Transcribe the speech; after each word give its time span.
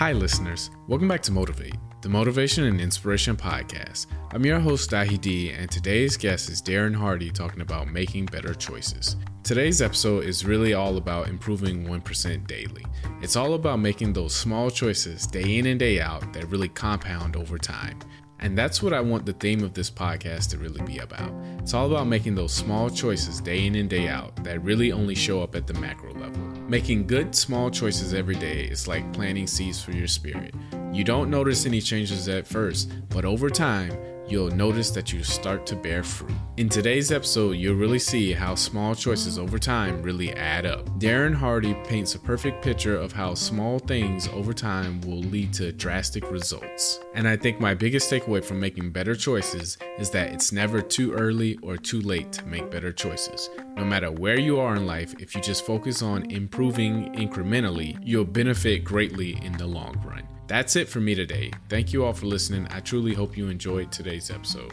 Hi, 0.00 0.12
listeners. 0.12 0.70
Welcome 0.88 1.08
back 1.08 1.20
to 1.24 1.30
Motivate, 1.30 1.76
the 2.00 2.08
Motivation 2.08 2.64
and 2.64 2.80
Inspiration 2.80 3.36
Podcast. 3.36 4.06
I'm 4.32 4.46
your 4.46 4.58
host, 4.58 4.90
Dahi 4.90 5.20
D, 5.20 5.50
and 5.50 5.70
today's 5.70 6.16
guest 6.16 6.48
is 6.48 6.62
Darren 6.62 6.94
Hardy 6.96 7.30
talking 7.30 7.60
about 7.60 7.86
making 7.86 8.24
better 8.24 8.54
choices. 8.54 9.16
Today's 9.42 9.82
episode 9.82 10.24
is 10.24 10.46
really 10.46 10.72
all 10.72 10.96
about 10.96 11.28
improving 11.28 11.84
1% 11.84 12.46
daily. 12.46 12.86
It's 13.20 13.36
all 13.36 13.52
about 13.52 13.78
making 13.78 14.14
those 14.14 14.34
small 14.34 14.70
choices 14.70 15.26
day 15.26 15.58
in 15.58 15.66
and 15.66 15.78
day 15.78 16.00
out 16.00 16.32
that 16.32 16.48
really 16.48 16.70
compound 16.70 17.36
over 17.36 17.58
time. 17.58 17.98
And 18.38 18.56
that's 18.56 18.82
what 18.82 18.94
I 18.94 19.02
want 19.02 19.26
the 19.26 19.34
theme 19.34 19.62
of 19.62 19.74
this 19.74 19.90
podcast 19.90 20.48
to 20.52 20.56
really 20.56 20.80
be 20.86 20.96
about. 20.96 21.30
It's 21.58 21.74
all 21.74 21.92
about 21.92 22.06
making 22.06 22.36
those 22.36 22.54
small 22.54 22.88
choices 22.88 23.38
day 23.38 23.66
in 23.66 23.74
and 23.74 23.90
day 23.90 24.08
out 24.08 24.34
that 24.44 24.62
really 24.62 24.92
only 24.92 25.14
show 25.14 25.42
up 25.42 25.54
at 25.54 25.66
the 25.66 25.74
macro 25.74 26.14
level. 26.14 26.49
Making 26.70 27.08
good 27.08 27.34
small 27.34 27.68
choices 27.68 28.14
every 28.14 28.36
day 28.36 28.60
is 28.66 28.86
like 28.86 29.12
planting 29.12 29.48
seeds 29.48 29.82
for 29.82 29.90
your 29.90 30.06
spirit. 30.06 30.54
You 30.92 31.02
don't 31.02 31.28
notice 31.28 31.66
any 31.66 31.80
changes 31.80 32.28
at 32.28 32.46
first, 32.46 32.92
but 33.08 33.24
over 33.24 33.50
time, 33.50 33.90
you'll 34.30 34.50
notice 34.50 34.90
that 34.90 35.12
you 35.12 35.22
start 35.22 35.66
to 35.66 35.76
bear 35.76 36.02
fruit. 36.02 36.30
In 36.56 36.68
today's 36.68 37.10
episode, 37.10 37.52
you'll 37.52 37.74
really 37.74 37.98
see 37.98 38.32
how 38.32 38.54
small 38.54 38.94
choices 38.94 39.38
over 39.38 39.58
time 39.58 40.02
really 40.02 40.32
add 40.34 40.66
up. 40.66 40.86
Darren 40.98 41.34
Hardy 41.34 41.74
paints 41.84 42.14
a 42.14 42.18
perfect 42.18 42.62
picture 42.62 42.96
of 42.96 43.12
how 43.12 43.34
small 43.34 43.78
things 43.78 44.28
over 44.28 44.52
time 44.52 45.00
will 45.00 45.20
lead 45.20 45.52
to 45.54 45.72
drastic 45.72 46.30
results. 46.30 47.00
And 47.14 47.26
I 47.26 47.36
think 47.36 47.60
my 47.60 47.74
biggest 47.74 48.10
takeaway 48.10 48.44
from 48.44 48.60
making 48.60 48.90
better 48.90 49.16
choices 49.16 49.78
is 49.98 50.10
that 50.10 50.32
it's 50.32 50.52
never 50.52 50.80
too 50.80 51.12
early 51.12 51.58
or 51.62 51.76
too 51.76 52.00
late 52.00 52.32
to 52.32 52.46
make 52.46 52.70
better 52.70 52.92
choices. 52.92 53.50
No 53.76 53.84
matter 53.84 54.12
where 54.12 54.38
you 54.38 54.60
are 54.60 54.76
in 54.76 54.86
life, 54.86 55.14
if 55.18 55.34
you 55.34 55.40
just 55.40 55.66
focus 55.66 56.02
on 56.02 56.30
improving 56.30 57.12
incrementally, 57.14 57.98
you'll 58.02 58.24
benefit 58.24 58.84
greatly 58.84 59.38
in 59.44 59.52
the 59.56 59.66
long 59.66 60.00
run. 60.06 60.26
That's 60.50 60.74
it 60.74 60.88
for 60.88 60.98
me 60.98 61.14
today. 61.14 61.52
Thank 61.68 61.92
you 61.92 62.04
all 62.04 62.12
for 62.12 62.26
listening. 62.26 62.66
I 62.72 62.80
truly 62.80 63.14
hope 63.14 63.36
you 63.36 63.48
enjoyed 63.48 63.92
today's 63.92 64.32
episode. 64.32 64.72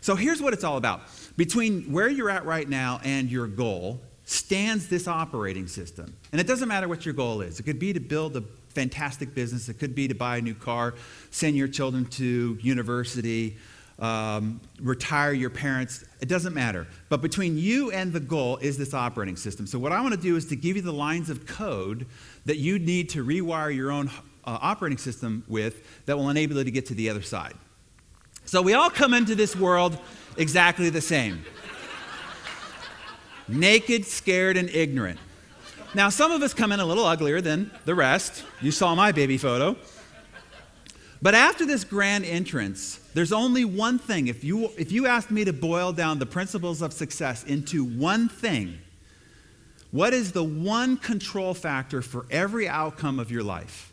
So 0.00 0.16
here's 0.16 0.40
what 0.40 0.52
it's 0.52 0.64
all 0.64 0.76
about. 0.76 1.02
Between 1.36 1.92
where 1.92 2.08
you're 2.08 2.30
at 2.30 2.44
right 2.44 2.68
now 2.68 3.00
and 3.04 3.30
your 3.30 3.46
goal 3.46 4.00
stands 4.24 4.88
this 4.88 5.08
operating 5.08 5.66
system. 5.66 6.16
And 6.32 6.40
it 6.40 6.46
doesn't 6.46 6.68
matter 6.68 6.88
what 6.88 7.04
your 7.04 7.14
goal 7.14 7.40
is. 7.40 7.60
It 7.60 7.64
could 7.64 7.78
be 7.78 7.92
to 7.92 8.00
build 8.00 8.36
a 8.36 8.42
fantastic 8.68 9.34
business, 9.34 9.68
it 9.68 9.74
could 9.74 9.94
be 9.94 10.06
to 10.08 10.14
buy 10.14 10.36
a 10.36 10.40
new 10.40 10.54
car, 10.54 10.94
send 11.30 11.56
your 11.56 11.66
children 11.66 12.06
to 12.06 12.56
university, 12.62 13.56
um, 13.98 14.60
retire 14.80 15.32
your 15.32 15.50
parents. 15.50 16.04
It 16.20 16.28
doesn't 16.28 16.54
matter. 16.54 16.86
But 17.08 17.20
between 17.20 17.58
you 17.58 17.90
and 17.90 18.12
the 18.12 18.20
goal 18.20 18.56
is 18.58 18.78
this 18.78 18.94
operating 18.94 19.36
system. 19.36 19.66
So, 19.66 19.78
what 19.78 19.92
I 19.92 20.00
want 20.00 20.14
to 20.14 20.20
do 20.20 20.36
is 20.36 20.46
to 20.46 20.56
give 20.56 20.76
you 20.76 20.82
the 20.82 20.92
lines 20.92 21.28
of 21.28 21.46
code 21.46 22.06
that 22.46 22.56
you 22.56 22.78
need 22.78 23.10
to 23.10 23.24
rewire 23.24 23.74
your 23.74 23.90
own 23.90 24.08
uh, 24.44 24.58
operating 24.62 24.98
system 24.98 25.44
with 25.48 26.06
that 26.06 26.16
will 26.16 26.30
enable 26.30 26.56
you 26.56 26.64
to 26.64 26.70
get 26.70 26.86
to 26.86 26.94
the 26.94 27.10
other 27.10 27.22
side. 27.22 27.54
So 28.50 28.60
we 28.62 28.74
all 28.74 28.90
come 28.90 29.14
into 29.14 29.36
this 29.36 29.54
world 29.54 29.96
exactly 30.36 30.90
the 30.90 31.00
same 31.00 31.44
naked, 33.46 34.04
scared, 34.04 34.56
and 34.56 34.68
ignorant. 34.70 35.20
Now, 35.94 36.08
some 36.08 36.32
of 36.32 36.42
us 36.42 36.52
come 36.52 36.72
in 36.72 36.80
a 36.80 36.84
little 36.84 37.04
uglier 37.04 37.40
than 37.40 37.70
the 37.84 37.94
rest. 37.94 38.44
You 38.60 38.72
saw 38.72 38.96
my 38.96 39.12
baby 39.12 39.38
photo. 39.38 39.76
But 41.22 41.36
after 41.36 41.64
this 41.64 41.84
grand 41.84 42.24
entrance, 42.24 42.96
there's 43.14 43.32
only 43.32 43.64
one 43.64 44.00
thing. 44.00 44.26
If 44.26 44.42
you, 44.42 44.72
if 44.76 44.90
you 44.90 45.06
asked 45.06 45.30
me 45.30 45.44
to 45.44 45.52
boil 45.52 45.92
down 45.92 46.18
the 46.18 46.26
principles 46.26 46.82
of 46.82 46.92
success 46.92 47.44
into 47.44 47.84
one 47.84 48.28
thing, 48.28 48.78
what 49.92 50.12
is 50.12 50.32
the 50.32 50.42
one 50.42 50.96
control 50.96 51.54
factor 51.54 52.02
for 52.02 52.26
every 52.32 52.68
outcome 52.68 53.20
of 53.20 53.30
your 53.30 53.44
life? 53.44 53.92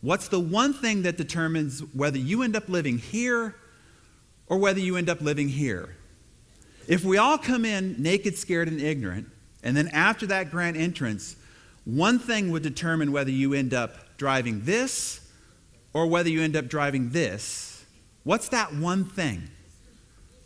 What's 0.00 0.28
the 0.28 0.38
one 0.38 0.74
thing 0.74 1.02
that 1.02 1.16
determines 1.16 1.80
whether 1.92 2.18
you 2.18 2.44
end 2.44 2.54
up 2.54 2.68
living 2.68 2.98
here 2.98 3.56
or 4.50 4.58
whether 4.58 4.80
you 4.80 4.96
end 4.96 5.08
up 5.08 5.22
living 5.22 5.48
here. 5.48 5.96
If 6.86 7.04
we 7.04 7.16
all 7.16 7.38
come 7.38 7.64
in 7.64 7.94
naked, 8.02 8.36
scared, 8.36 8.68
and 8.68 8.80
ignorant, 8.80 9.28
and 9.62 9.76
then 9.76 9.88
after 9.88 10.26
that 10.26 10.50
grand 10.50 10.76
entrance, 10.76 11.36
one 11.84 12.18
thing 12.18 12.50
would 12.50 12.62
determine 12.62 13.12
whether 13.12 13.30
you 13.30 13.54
end 13.54 13.72
up 13.72 14.16
driving 14.18 14.64
this 14.64 15.20
or 15.94 16.06
whether 16.06 16.28
you 16.28 16.42
end 16.42 16.56
up 16.56 16.66
driving 16.66 17.10
this. 17.10 17.84
What's 18.24 18.48
that 18.48 18.74
one 18.74 19.04
thing? 19.04 19.48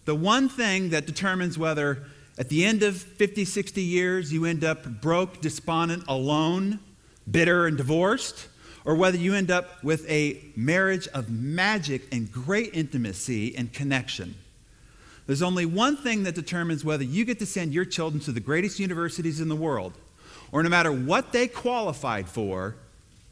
The 0.05 0.15
one 0.15 0.51
thing 0.51 0.91
that 0.91 1.07
determines 1.07 1.59
whether 1.59 2.05
at 2.37 2.51
the 2.51 2.65
end 2.65 2.83
of 2.83 2.97
50, 2.97 3.45
60 3.45 3.81
years 3.81 4.33
you 4.33 4.45
end 4.45 4.65
up 4.65 5.01
broke, 5.01 5.41
despondent, 5.41 6.05
alone, 6.09 6.79
bitter, 7.31 7.67
and 7.67 7.77
divorced, 7.77 8.49
or 8.85 8.95
whether 8.95 9.17
you 9.17 9.35
end 9.35 9.51
up 9.51 9.83
with 9.83 10.09
a 10.11 10.41
marriage 10.57 11.09
of 11.09 11.31
magic 11.31 12.13
and 12.13 12.31
great 12.31 12.75
intimacy 12.75 13.57
and 13.57 13.73
connection. 13.73 14.35
There's 15.27 15.43
only 15.43 15.65
one 15.65 15.97
thing 15.97 16.25
that 16.25 16.35
determines 16.35 16.85
whether 16.85 17.05
you 17.05 17.25
get 17.25 17.39
to 17.39 17.47
send 17.47 17.73
your 17.73 17.87
children 17.87 18.21
to 18.25 18.33
the 18.33 18.41
greatest 18.41 18.79
universities 18.79 19.41
in 19.41 19.49
the 19.49 19.57
world, 19.57 19.95
or 20.53 20.63
no 20.63 20.69
matter 20.69 20.93
what 20.93 21.33
they 21.33 21.49
qualified 21.49 22.29
for 22.29 22.77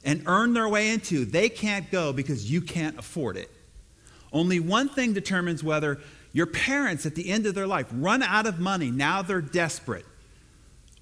and 0.05 0.23
earned 0.27 0.57
their 0.57 0.69
way 0.69 0.91
into, 0.91 1.25
they 1.25 1.49
can't 1.49 1.91
go 1.91 2.13
because 2.13 2.51
you 2.51 2.61
can't 2.61 2.99
afford 2.99 3.37
it. 3.37 3.51
Only 4.33 4.59
one 4.59 4.89
thing 4.89 5.13
determines 5.13 5.63
whether 5.63 6.01
your 6.33 6.47
parents 6.47 7.05
at 7.05 7.15
the 7.15 7.29
end 7.29 7.45
of 7.45 7.55
their 7.55 7.67
life 7.67 7.87
run 7.93 8.23
out 8.23 8.47
of 8.47 8.59
money, 8.59 8.91
now 8.91 9.21
they're 9.21 9.43
desperate, 9.43 10.07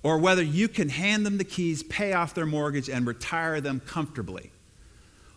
or 0.03 0.19
whether 0.19 0.43
you 0.43 0.69
can 0.69 0.89
hand 0.89 1.27
them 1.27 1.39
the 1.39 1.45
keys, 1.45 1.83
pay 1.83 2.13
off 2.13 2.35
their 2.35 2.47
mortgage, 2.47 2.89
and 2.89 3.07
retire 3.07 3.61
them 3.61 3.81
comfortably. 3.81 4.51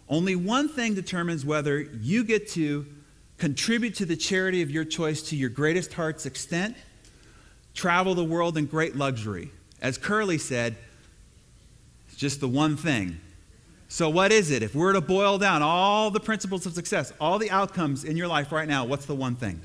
Only 0.07 0.35
one 0.35 0.69
thing 0.69 0.94
determines 0.94 1.46
whether 1.46 1.81
you 1.81 2.24
get 2.24 2.47
to 2.51 2.85
contribute 3.38 3.96
to 3.96 4.06
the 4.06 4.16
charity 4.16 4.62
of 4.62 4.72
your 4.72 4.85
choice 4.85 5.22
to 5.24 5.35
your 5.35 5.50
greatest 5.50 5.94
heart's 5.94 6.25
extent, 6.25 6.78
travel 7.74 8.16
the 8.16 8.24
world 8.24 8.57
in 8.57 8.66
great 8.66 8.96
luxury. 8.96 9.51
As 9.81 9.97
Curly 9.97 10.38
said, 10.38 10.78
it's 12.07 12.16
just 12.16 12.40
the 12.40 12.47
one 12.47 12.78
thing. 12.78 13.19
So, 13.90 14.09
what 14.09 14.31
is 14.31 14.50
it? 14.50 14.63
If 14.63 14.74
we're 14.74 14.94
to 14.94 15.01
boil 15.01 15.38
down 15.38 15.62
all 15.62 16.09
the 16.09 16.19
principles 16.19 16.66
of 16.66 16.74
success, 16.74 17.13
all 17.19 17.38
the 17.38 17.51
outcomes 17.51 18.03
in 18.06 18.18
your 18.18 18.28
life 18.28 18.51
right 18.51 18.68
now, 18.68 18.85
what's 18.85 19.06
the 19.06 19.13
one 19.13 19.35
thing? 19.35 19.62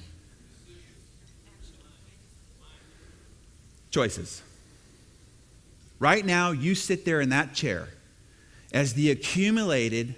Choices. 3.91 4.43
Right 5.99 6.25
now, 6.25 6.53
you 6.53 6.75
sit 6.75 7.05
there 7.05 7.21
in 7.21 7.31
that 7.31 7.55
chair 7.55 7.89
as 8.73 8.95
the 8.95 9.11
accumulated 9.11 10.15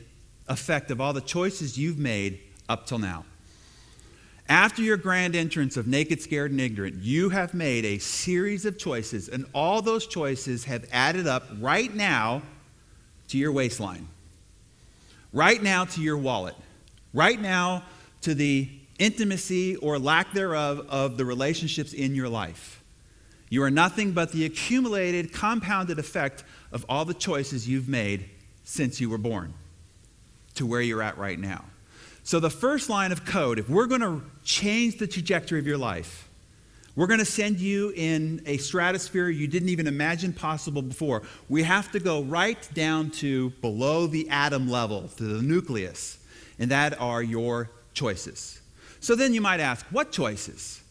effect 0.49 0.91
of 0.91 1.01
all 1.01 1.13
the 1.13 1.21
choices 1.21 1.79
you've 1.79 1.99
made 1.99 2.41
up 2.69 2.87
till 2.87 2.99
now. 2.99 3.25
After 4.49 4.83
your 4.83 4.97
grand 4.97 5.37
entrance 5.37 5.77
of 5.77 5.87
naked, 5.87 6.21
scared, 6.21 6.51
and 6.51 6.61
ignorant, 6.61 6.97
you 6.97 7.29
have 7.29 7.55
made 7.55 7.85
a 7.85 7.99
series 7.99 8.65
of 8.65 8.79
choices, 8.79 9.29
and 9.29 9.47
all 9.55 9.81
those 9.81 10.09
choices 10.09 10.65
have 10.65 10.87
added 10.93 11.29
up 11.29 11.45
right 11.61 11.95
now 11.95 12.43
to 13.29 13.39
your 13.39 13.53
waistline, 13.53 14.09
right 15.33 15.63
now 15.63 15.85
to 15.85 16.03
your 16.03 16.19
wallet, 16.19 16.57
right 17.15 17.41
now 17.41 17.85
to 18.23 18.35
the 18.35 18.69
intimacy 18.99 19.77
or 19.77 20.01
lack 20.01 20.33
thereof 20.33 20.85
of 20.91 21.17
the 21.17 21.25
relationships 21.25 21.93
in 21.93 22.17
your 22.17 22.29
life. 22.29 22.80
You 23.51 23.65
are 23.65 23.71
nothing 23.71 24.13
but 24.13 24.33
the 24.33 24.47
accumulated, 24.47 25.33
compounded 25.33 25.99
effect 25.99 26.45
of 26.73 26.87
all 26.89 27.05
the 27.05 27.15
choices 27.15 27.69
you've 27.69 27.89
made 27.89 28.31
since 28.65 29.01
you 29.01 29.11
were 29.11 29.19
born 29.19 29.53
to 30.55 30.65
where 30.65 30.81
you're 30.81 31.03
at 31.03 31.19
right 31.19 31.39
now. 31.39 31.65
So, 32.23 32.39
the 32.39 32.51
first 32.51 32.89
line 32.89 33.13
of 33.13 33.25
code, 33.25 33.59
if 33.59 33.69
we're 33.69 33.87
going 33.87 34.03
to 34.03 34.23
change 34.45 34.99
the 34.99 35.07
trajectory 35.07 35.59
of 35.59 35.67
your 35.67 35.79
life, 35.79 36.29
we're 36.95 37.09
going 37.09 37.21
to 37.21 37.25
send 37.25 37.59
you 37.59 37.93
in 37.97 38.43
a 38.47 38.57
stratosphere 38.59 39.29
you 39.29 39.47
didn't 39.47 39.71
even 39.71 39.87
imagine 39.87 40.33
possible 40.33 40.83
before. 40.83 41.23
We 41.49 41.63
have 41.63 41.91
to 41.93 42.01
go 42.01 42.23
right 42.23 42.69
down 42.75 43.11
to 43.13 43.51
below 43.63 44.07
the 44.07 44.29
atom 44.29 44.69
level, 44.69 45.09
to 45.17 45.23
the 45.23 45.43
nucleus, 45.43 46.19
and 46.59 46.71
that 46.71 47.01
are 47.01 47.23
your 47.23 47.71
choices. 47.95 48.61
So 49.01 49.17
then 49.17 49.35
you 49.35 49.41
might 49.41 49.61
ask, 49.61 49.87
what 49.87 50.13
choices? 50.13 50.83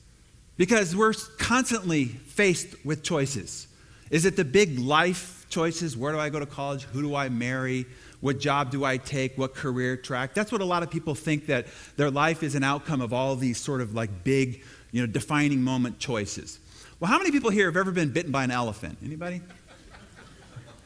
Because 0.59 0.95
we're 0.95 1.13
constantly 1.39 2.06
faced 2.06 2.85
with 2.85 3.01
choices. 3.01 3.67
Is 4.11 4.25
it 4.25 4.35
the 4.35 4.45
big 4.45 4.77
life 4.77 5.39
choices. 5.50 5.97
Where 5.97 6.13
do 6.13 6.19
I 6.19 6.29
go 6.29 6.39
to 6.39 6.45
college? 6.45 6.83
Who 6.83 7.01
do 7.01 7.15
I 7.15 7.29
marry? 7.29 7.85
What 8.21 8.39
job 8.39 8.71
do 8.71 8.85
I 8.85 8.97
take? 8.97 9.38
What 9.38 9.56
career 9.56 9.97
track? 9.97 10.33
That's 10.33 10.51
what 10.51 10.61
a 10.61 10.65
lot 10.65 10.83
of 10.83 10.89
people 10.89 11.15
think 11.15 11.47
that 11.47 11.67
their 11.97 12.11
life 12.11 12.44
is 12.44 12.56
an 12.56 12.63
outcome 12.63 13.01
of 13.01 13.13
all 13.13 13.35
these 13.35 13.57
sort 13.57 13.81
of 13.81 13.94
like 13.94 14.23
big, 14.23 14.63
you 14.91 15.01
know, 15.01 15.07
defining 15.07 15.61
moment 15.61 16.00
choices. 16.00 16.59
Well, 17.00 17.09
how 17.09 17.17
many 17.17 17.31
people 17.31 17.50
here 17.50 17.65
have 17.65 17.77
ever 17.77 17.91
been 17.91 18.12
bitten 18.12 18.31
by 18.31 18.44
an 18.44 18.51
elephant? 18.51 18.97
Anybody? 19.03 19.41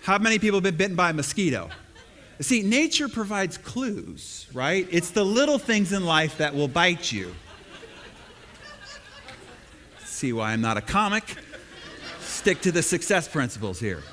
How 0.02 0.18
many 0.18 0.40
people 0.40 0.58
have 0.58 0.64
been 0.64 0.76
bitten 0.76 0.96
by 0.96 1.12
a 1.12 1.14
mosquito? 1.14 1.70
See, 2.40 2.62
nature 2.62 3.08
provides 3.08 3.58
clues, 3.58 4.48
right? 4.54 4.88
It's 4.92 5.12
the 5.12 5.24
little 5.24 5.58
things 5.58 5.94
in 5.94 6.06
life 6.06 6.38
that 6.40 6.54
will 6.54 6.68
bite 6.68 7.12
you. 7.12 7.34
See 10.14 10.32
why 10.32 10.52
I'm 10.52 10.62
not 10.62 10.78
a 10.78 10.82
comic? 10.82 11.24
Stick 12.20 12.62
to 12.62 12.72
the 12.72 12.84
success 12.84 13.28
principles 13.28 13.80
here. 13.80 14.04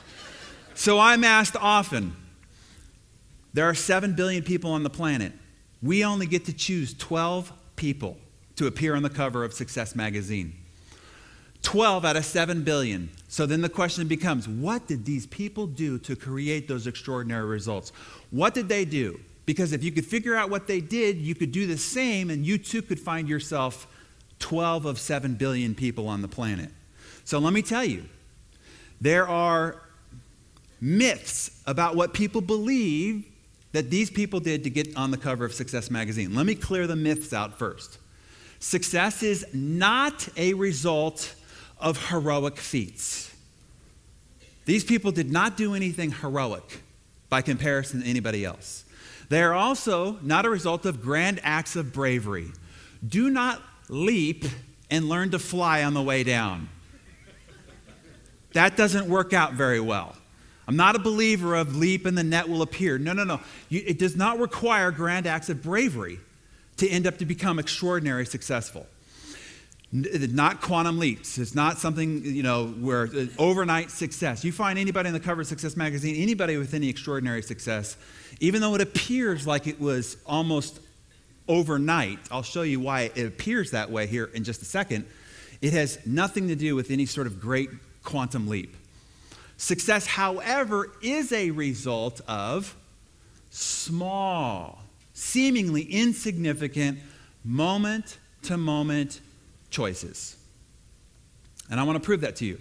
So 0.74 0.98
I'm 0.98 1.24
asked 1.24 1.56
often 1.60 2.16
there 3.52 3.66
are 3.66 3.74
7 3.74 4.14
billion 4.14 4.42
people 4.42 4.72
on 4.72 4.82
the 4.82 4.90
planet. 4.90 5.32
We 5.82 6.02
only 6.02 6.26
get 6.26 6.46
to 6.46 6.54
choose 6.54 6.94
12 6.94 7.52
people 7.76 8.16
to 8.56 8.66
appear 8.66 8.96
on 8.96 9.02
the 9.02 9.10
cover 9.10 9.44
of 9.44 9.52
Success 9.52 9.94
magazine. 9.94 10.54
12 11.62 12.06
out 12.06 12.16
of 12.16 12.24
7 12.24 12.64
billion. 12.64 13.10
So 13.28 13.44
then 13.44 13.60
the 13.60 13.68
question 13.68 14.08
becomes 14.08 14.48
what 14.48 14.86
did 14.88 15.04
these 15.04 15.26
people 15.26 15.66
do 15.66 15.98
to 15.98 16.16
create 16.16 16.66
those 16.66 16.86
extraordinary 16.86 17.44
results? 17.44 17.92
What 18.30 18.54
did 18.54 18.70
they 18.70 18.86
do? 18.86 19.20
Because 19.44 19.74
if 19.74 19.84
you 19.84 19.92
could 19.92 20.06
figure 20.06 20.34
out 20.34 20.48
what 20.48 20.66
they 20.66 20.80
did, 20.80 21.18
you 21.18 21.34
could 21.34 21.52
do 21.52 21.66
the 21.66 21.76
same 21.76 22.30
and 22.30 22.46
you 22.46 22.56
too 22.56 22.80
could 22.80 22.98
find 22.98 23.28
yourself 23.28 23.86
12 24.40 24.84
of 24.84 24.98
7 24.98 25.34
billion 25.34 25.74
people 25.74 26.08
on 26.08 26.22
the 26.22 26.28
planet. 26.28 26.70
So 27.24 27.38
let 27.38 27.52
me 27.52 27.62
tell 27.62 27.84
you, 27.84 28.04
there 29.00 29.28
are 29.28 29.80
myths 30.80 31.62
about 31.66 31.94
what 31.94 32.12
people 32.12 32.40
believe 32.40 33.24
that 33.72 33.90
these 33.90 34.10
people 34.10 34.40
did 34.40 34.64
to 34.64 34.70
get 34.70 34.96
on 34.96 35.10
the 35.10 35.16
cover 35.16 35.44
of 35.44 35.54
Success 35.54 35.90
magazine. 35.90 36.34
Let 36.34 36.46
me 36.46 36.54
clear 36.54 36.86
the 36.86 36.96
myths 36.96 37.32
out 37.32 37.58
first. 37.58 37.98
Success 38.58 39.22
is 39.22 39.46
not 39.54 40.28
a 40.36 40.54
result 40.54 41.34
of 41.78 42.08
heroic 42.08 42.56
feats. 42.56 43.34
These 44.66 44.84
people 44.84 45.12
did 45.12 45.30
not 45.30 45.56
do 45.56 45.74
anything 45.74 46.10
heroic 46.10 46.82
by 47.28 47.42
comparison 47.42 48.02
to 48.02 48.06
anybody 48.06 48.44
else. 48.44 48.84
They 49.28 49.42
are 49.42 49.54
also 49.54 50.18
not 50.22 50.44
a 50.44 50.50
result 50.50 50.84
of 50.84 51.00
grand 51.00 51.40
acts 51.42 51.76
of 51.76 51.92
bravery. 51.92 52.48
Do 53.06 53.30
not 53.30 53.62
leap 53.90 54.44
and 54.90 55.08
learn 55.08 55.30
to 55.30 55.38
fly 55.38 55.82
on 55.84 55.94
the 55.94 56.02
way 56.02 56.24
down. 56.24 56.68
That 58.52 58.76
doesn't 58.76 59.08
work 59.08 59.32
out 59.32 59.52
very 59.52 59.80
well. 59.80 60.16
I'm 60.66 60.76
not 60.76 60.94
a 60.94 61.00
believer 61.00 61.56
of 61.56 61.76
leap 61.76 62.06
and 62.06 62.16
the 62.16 62.22
net 62.22 62.48
will 62.48 62.62
appear. 62.62 62.98
No, 62.98 63.12
no, 63.12 63.24
no. 63.24 63.40
You, 63.68 63.82
it 63.84 63.98
does 63.98 64.16
not 64.16 64.38
require 64.38 64.90
grand 64.92 65.26
acts 65.26 65.48
of 65.48 65.62
bravery 65.62 66.20
to 66.76 66.88
end 66.88 67.06
up 67.06 67.18
to 67.18 67.24
become 67.24 67.58
extraordinary 67.58 68.24
successful. 68.24 68.86
Not 69.92 70.60
quantum 70.60 71.00
leaps. 71.00 71.36
It's 71.38 71.56
not 71.56 71.78
something, 71.78 72.24
you 72.24 72.44
know, 72.44 72.68
where 72.68 73.06
uh, 73.06 73.26
overnight 73.38 73.90
success. 73.90 74.44
You 74.44 74.52
find 74.52 74.78
anybody 74.78 75.08
in 75.08 75.12
the 75.12 75.18
cover 75.18 75.40
of 75.40 75.48
Success 75.48 75.76
Magazine, 75.76 76.14
anybody 76.14 76.56
with 76.56 76.74
any 76.74 76.88
extraordinary 76.88 77.42
success, 77.42 77.96
even 78.38 78.60
though 78.60 78.76
it 78.76 78.80
appears 78.80 79.48
like 79.48 79.66
it 79.66 79.80
was 79.80 80.16
almost 80.24 80.78
overnight, 81.50 82.20
I'll 82.30 82.44
show 82.44 82.62
you 82.62 82.78
why 82.78 83.10
it 83.14 83.26
appears 83.26 83.72
that 83.72 83.90
way 83.90 84.06
here 84.06 84.30
in 84.32 84.44
just 84.44 84.62
a 84.62 84.64
second. 84.64 85.04
It 85.60 85.72
has 85.72 85.98
nothing 86.06 86.46
to 86.48 86.54
do 86.54 86.76
with 86.76 86.92
any 86.92 87.06
sort 87.06 87.26
of 87.26 87.40
great 87.40 87.70
quantum 88.04 88.48
leap. 88.48 88.76
Success, 89.56 90.06
however, 90.06 90.92
is 91.02 91.32
a 91.32 91.50
result 91.50 92.20
of 92.28 92.76
small, 93.50 94.78
seemingly 95.12 95.82
insignificant, 95.82 97.00
moment 97.44 98.18
to 98.44 98.56
moment 98.56 99.20
choices. 99.70 100.36
And 101.68 101.80
I 101.80 101.82
want 101.82 101.96
to 101.96 102.04
prove 102.04 102.22
that 102.22 102.36
to 102.36 102.46
you 102.46 102.60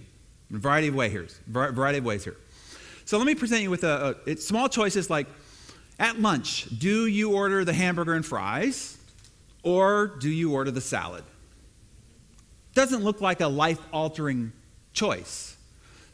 in 0.50 0.56
a 0.56 0.58
variety 0.58 0.88
of 0.88 0.96
ways 0.96 1.12
here. 1.12 1.28
Variety 1.46 1.98
of 1.98 2.04
ways 2.04 2.24
here. 2.24 2.36
So 3.04 3.18
let 3.18 3.26
me 3.26 3.34
present 3.34 3.62
you 3.62 3.70
with 3.70 3.84
a, 3.84 4.16
a 4.26 4.36
small 4.36 4.68
choices 4.68 5.08
like 5.08 5.26
at 6.00 6.18
lunch, 6.18 6.66
do 6.76 7.06
you 7.06 7.34
order 7.36 7.64
the 7.64 7.74
hamburger 7.74 8.14
and 8.14 8.24
fries 8.24 8.96
or 9.62 10.06
do 10.06 10.30
you 10.30 10.54
order 10.54 10.70
the 10.70 10.80
salad? 10.80 11.22
Doesn't 12.74 13.04
look 13.04 13.20
like 13.20 13.40
a 13.40 13.46
life 13.46 13.78
altering 13.92 14.52
choice. 14.94 15.56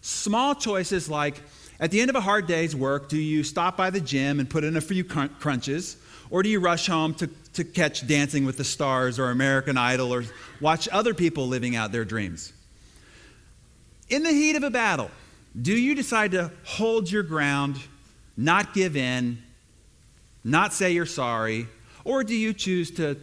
Small 0.01 0.57
choices 0.57 1.09
like 1.09 1.41
at 1.79 1.93
the 1.93 2.01
end 2.01 2.11
of 2.11 2.17
a 2.17 2.21
hard 2.21 2.49
day's 2.49 2.75
work, 2.75 3.09
do 3.09 3.17
you 3.17 3.45
stop 3.45 3.77
by 3.77 3.91
the 3.91 4.01
gym 4.01 4.41
and 4.41 4.51
put 4.51 4.65
in 4.65 4.77
a 4.77 4.81
few 4.81 5.05
crunches? 5.05 5.99
Or 6.31 6.43
do 6.43 6.49
you 6.49 6.59
rush 6.59 6.89
home 6.89 7.15
to, 7.15 7.29
to 7.53 7.63
catch 7.63 8.07
Dancing 8.09 8.45
with 8.45 8.57
the 8.57 8.65
Stars 8.65 9.21
or 9.21 9.31
American 9.31 9.79
Idol 9.79 10.13
or 10.13 10.25
watch 10.61 10.89
other 10.89 11.15
people 11.15 11.47
living 11.47 11.77
out 11.77 11.93
their 11.93 12.05
dreams? 12.05 12.53
In 14.09 14.25
the 14.25 14.33
heat 14.33 14.57
of 14.57 14.65
a 14.65 14.71
battle, 14.71 15.11
do 15.61 15.73
you 15.73 15.95
decide 15.95 16.33
to 16.33 16.51
hold 16.65 17.11
your 17.11 17.23
ground, 17.23 17.79
not 18.37 18.75
give 18.75 18.97
in, 18.97 19.43
not 20.47 20.73
say 20.73 20.93
you're 20.93 21.07
sorry, 21.07 21.67
or 22.05 22.23
do 22.23 22.35
you 22.35 22.53
choose 22.53 22.93
to 22.93 23.17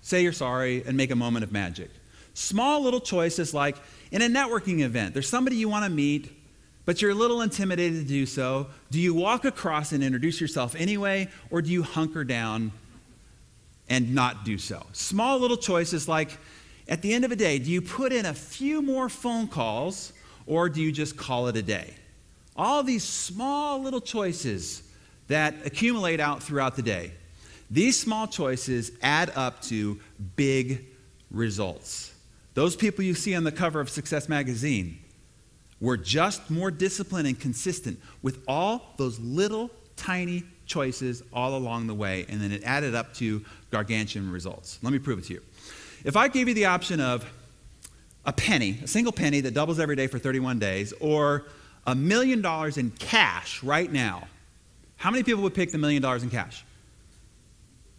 say 0.00 0.22
you're 0.22 0.32
sorry 0.32 0.84
and 0.86 0.96
make 0.96 1.10
a 1.10 1.16
moment 1.16 1.42
of 1.42 1.50
magic? 1.50 1.90
Small 2.34 2.80
little 2.80 3.00
choices 3.00 3.52
like 3.52 3.76
in 4.12 4.22
a 4.22 4.28
networking 4.28 4.80
event, 4.80 5.12
there's 5.12 5.28
somebody 5.28 5.56
you 5.56 5.68
want 5.68 5.84
to 5.84 5.90
meet, 5.90 6.32
but 6.84 7.02
you're 7.02 7.10
a 7.10 7.14
little 7.14 7.42
intimidated 7.42 8.02
to 8.02 8.08
do 8.08 8.24
so. 8.26 8.68
Do 8.92 9.00
you 9.00 9.12
walk 9.12 9.44
across 9.44 9.90
and 9.90 10.04
introduce 10.04 10.40
yourself 10.40 10.76
anyway, 10.76 11.28
or 11.50 11.62
do 11.62 11.70
you 11.70 11.82
hunker 11.82 12.22
down 12.22 12.70
and 13.88 14.14
not 14.14 14.44
do 14.44 14.56
so? 14.56 14.86
Small 14.92 15.40
little 15.40 15.56
choices 15.56 16.06
like 16.06 16.38
at 16.88 17.02
the 17.02 17.12
end 17.12 17.24
of 17.24 17.32
a 17.32 17.36
day, 17.36 17.58
do 17.58 17.72
you 17.72 17.82
put 17.82 18.12
in 18.12 18.24
a 18.24 18.34
few 18.34 18.82
more 18.82 19.08
phone 19.08 19.48
calls, 19.48 20.12
or 20.46 20.68
do 20.68 20.80
you 20.80 20.92
just 20.92 21.16
call 21.16 21.48
it 21.48 21.56
a 21.56 21.62
day? 21.62 21.92
All 22.56 22.84
these 22.84 23.02
small 23.02 23.82
little 23.82 24.00
choices 24.00 24.84
that 25.28 25.54
accumulate 25.64 26.20
out 26.20 26.42
throughout 26.42 26.76
the 26.76 26.82
day. 26.82 27.12
These 27.70 28.00
small 28.00 28.26
choices 28.26 28.92
add 29.02 29.30
up 29.34 29.62
to 29.62 30.00
big 30.36 30.86
results. 31.30 32.14
Those 32.54 32.74
people 32.74 33.04
you 33.04 33.14
see 33.14 33.34
on 33.34 33.44
the 33.44 33.52
cover 33.52 33.80
of 33.80 33.90
Success 33.90 34.28
Magazine 34.28 34.98
were 35.80 35.96
just 35.96 36.50
more 36.50 36.70
disciplined 36.70 37.28
and 37.28 37.38
consistent 37.38 38.00
with 38.22 38.42
all 38.48 38.94
those 38.96 39.20
little 39.20 39.70
tiny 39.96 40.44
choices 40.66 41.22
all 41.32 41.56
along 41.56 41.86
the 41.86 41.94
way, 41.94 42.26
and 42.28 42.40
then 42.40 42.52
it 42.52 42.62
added 42.64 42.94
up 42.94 43.14
to 43.14 43.44
gargantuan 43.70 44.30
results. 44.30 44.78
Let 44.82 44.92
me 44.92 44.98
prove 44.98 45.20
it 45.20 45.26
to 45.26 45.34
you. 45.34 45.42
If 46.04 46.16
I 46.16 46.28
gave 46.28 46.48
you 46.48 46.54
the 46.54 46.66
option 46.66 47.00
of 47.00 47.24
a 48.24 48.32
penny, 48.32 48.78
a 48.82 48.86
single 48.86 49.12
penny 49.12 49.40
that 49.40 49.54
doubles 49.54 49.78
every 49.78 49.96
day 49.96 50.06
for 50.06 50.18
31 50.18 50.58
days, 50.58 50.92
or 51.00 51.46
a 51.86 51.94
million 51.94 52.42
dollars 52.42 52.76
in 52.76 52.90
cash 52.90 53.62
right 53.62 53.90
now, 53.90 54.28
how 54.98 55.10
many 55.10 55.22
people 55.22 55.42
would 55.44 55.54
pick 55.54 55.70
the 55.72 55.78
million 55.78 56.02
dollars 56.02 56.22
in 56.22 56.30
cash? 56.30 56.64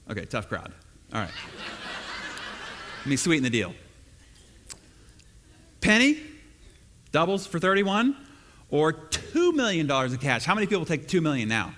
Okay, 0.09 0.25
tough 0.25 0.47
crowd. 0.47 0.73
All 1.13 1.21
right. 1.21 1.29
Let 2.99 3.07
me 3.07 3.15
sweeten 3.15 3.43
the 3.43 3.49
deal. 3.49 3.73
Penny, 5.81 6.19
doubles 7.11 7.47
for 7.47 7.57
31, 7.57 8.15
or 8.69 8.91
$2 8.91 9.53
million 9.53 9.89
in 9.89 10.17
cash. 10.17 10.43
How 10.43 10.53
many 10.53 10.67
people 10.67 10.85
take 10.85 11.07
2 11.07 11.21
million 11.21 11.47
now? 11.47 11.73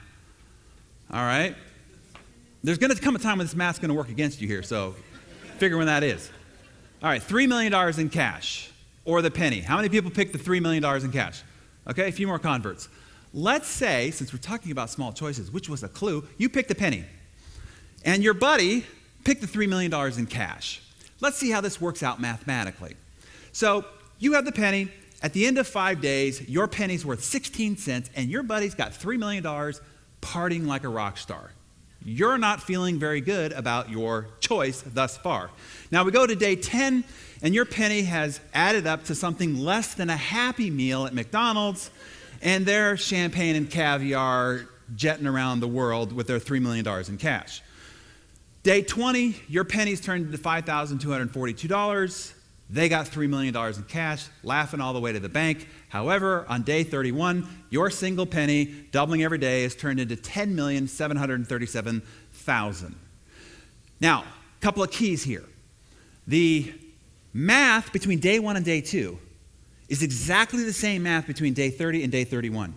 All 1.13 1.23
right. 1.23 1.55
There's 2.63 2.79
going 2.79 2.93
to 2.93 2.99
come 2.99 3.15
a 3.15 3.19
time 3.19 3.37
when 3.37 3.45
this 3.45 3.55
math's 3.55 3.79
going 3.79 3.89
to 3.89 3.95
work 3.95 4.09
against 4.09 4.41
you 4.41 4.47
here, 4.47 4.63
so 4.63 4.95
figure 5.57 5.77
when 5.77 5.87
that 5.87 6.03
is. 6.03 6.29
All 7.03 7.09
right, 7.09 7.21
$3 7.21 7.47
million 7.47 7.99
in 7.99 8.09
cash, 8.09 8.71
or 9.05 9.21
the 9.21 9.31
penny. 9.31 9.59
How 9.59 9.75
many 9.75 9.89
people 9.89 10.11
pick 10.11 10.31
the 10.31 10.39
$3 10.39 10.61
million 10.61 10.83
in 11.03 11.11
cash? 11.11 11.43
Okay, 11.87 12.07
a 12.07 12.11
few 12.11 12.27
more 12.27 12.39
converts. 12.39 12.89
Let's 13.33 13.67
say, 13.67 14.11
since 14.11 14.33
we're 14.33 14.39
talking 14.39 14.71
about 14.71 14.89
small 14.89 15.13
choices, 15.13 15.51
which 15.51 15.69
was 15.69 15.83
a 15.83 15.87
clue, 15.87 16.27
you 16.37 16.49
picked 16.49 16.69
the 16.69 16.75
penny. 16.75 17.05
And 18.03 18.23
your 18.23 18.33
buddy 18.33 18.85
picked 19.23 19.41
the 19.41 19.47
$3 19.47 19.69
million 19.69 19.93
in 20.17 20.25
cash. 20.25 20.81
Let's 21.21 21.37
see 21.37 21.51
how 21.51 21.61
this 21.61 21.79
works 21.79 22.03
out 22.03 22.19
mathematically. 22.19 22.95
So 23.51 23.85
you 24.19 24.33
have 24.33 24.45
the 24.45 24.51
penny. 24.51 24.89
At 25.23 25.33
the 25.33 25.45
end 25.45 25.59
of 25.59 25.67
five 25.67 26.01
days, 26.01 26.49
your 26.49 26.67
penny's 26.67 27.05
worth 27.05 27.23
16 27.23 27.77
cents, 27.77 28.09
and 28.15 28.29
your 28.29 28.41
buddy's 28.41 28.73
got 28.73 28.91
$3 28.91 29.19
million 29.19 29.43
partying 30.21 30.65
like 30.65 30.83
a 30.83 30.89
rock 30.89 31.17
star. 31.17 31.51
You're 32.03 32.39
not 32.39 32.63
feeling 32.63 32.97
very 32.97 33.21
good 33.21 33.51
about 33.51 33.91
your 33.91 34.27
choice 34.39 34.81
thus 34.81 35.17
far. 35.17 35.51
Now 35.91 36.03
we 36.03 36.11
go 36.11 36.25
to 36.25 36.35
day 36.35 36.55
10, 36.55 37.03
and 37.43 37.53
your 37.53 37.65
penny 37.65 38.01
has 38.03 38.39
added 38.53 38.87
up 38.87 39.03
to 39.05 39.15
something 39.15 39.59
less 39.59 39.93
than 39.93 40.09
a 40.09 40.17
happy 40.17 40.71
meal 40.71 41.05
at 41.05 41.13
McDonald's, 41.13 41.91
and 42.41 42.65
their 42.65 42.97
champagne 42.97 43.55
and 43.55 43.69
caviar 43.69 44.67
jetting 44.95 45.27
around 45.27 45.59
the 45.59 45.67
world 45.67 46.11
with 46.11 46.25
their 46.27 46.39
$3 46.39 46.59
million 46.61 46.87
in 47.07 47.17
cash. 47.17 47.61
Day 48.63 48.81
20, 48.81 49.35
your 49.47 49.63
pennies 49.63 50.01
turned 50.01 50.25
into 50.25 50.37
$5,242. 50.37 52.33
They 52.69 52.89
got 52.89 53.07
$3 53.07 53.29
million 53.29 53.55
in 53.55 53.83
cash, 53.83 54.27
laughing 54.43 54.79
all 54.79 54.93
the 54.93 54.99
way 54.99 55.13
to 55.13 55.19
the 55.19 55.29
bank. 55.29 55.67
However, 55.89 56.45
on 56.47 56.61
day 56.61 56.83
31, 56.83 57.47
your 57.69 57.89
single 57.89 58.25
penny, 58.25 58.65
doubling 58.91 59.23
every 59.23 59.39
day, 59.39 59.63
is 59.63 59.75
turned 59.75 59.99
into 59.99 60.15
10,737,000. 60.15 62.93
Now, 63.99 64.21
a 64.21 64.61
couple 64.61 64.83
of 64.83 64.91
keys 64.91 65.23
here. 65.23 65.43
The 66.27 66.71
math 67.33 67.91
between 67.91 68.19
day 68.19 68.39
one 68.39 68.55
and 68.55 68.65
day 68.65 68.81
two 68.81 69.17
is 69.91 70.01
exactly 70.01 70.63
the 70.63 70.71
same 70.71 71.03
math 71.03 71.27
between 71.27 71.53
day 71.53 71.69
30 71.69 72.03
and 72.03 72.11
day 72.13 72.23
31. 72.23 72.73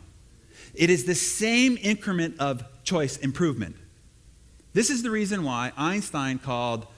It 0.75 0.91
is 0.91 1.05
the 1.05 1.15
same 1.15 1.79
increment 1.81 2.41
of 2.41 2.65
choice 2.83 3.19
improvement. 3.19 3.77
This 4.73 4.91
is 4.91 5.05
the 5.05 5.13
reason 5.13 5.45
why 5.45 5.71
Einstein 5.77 6.41
called 6.41 6.89